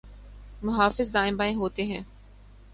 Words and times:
محافظ 0.61 1.13
دائیں 1.13 1.31
بائیں 1.31 1.55
ہوتے 1.55 1.83
ہیں۔ 1.85 2.01